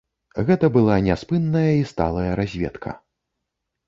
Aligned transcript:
Гэта 0.45 0.69
была 0.77 0.95
няспынная 1.07 1.67
і 1.79 1.83
сталая 1.91 2.31
разведка. 2.39 2.95